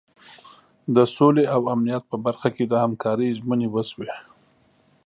د 0.95 0.97
سولې 1.15 1.45
او 1.55 1.61
امنیت 1.73 2.03
په 2.11 2.17
برخه 2.25 2.49
کې 2.55 2.63
د 2.67 2.73
همکارۍ 2.83 3.29
ژمنې 3.37 3.67
وشوې. 3.71 4.13